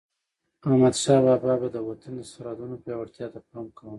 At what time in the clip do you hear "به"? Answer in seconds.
1.61-1.67